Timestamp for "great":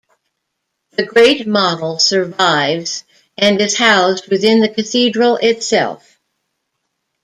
1.05-1.45